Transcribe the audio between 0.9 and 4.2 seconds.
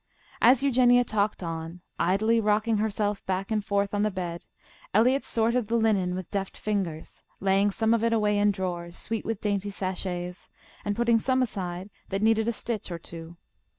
talked on, idly rocking herself back and forth on the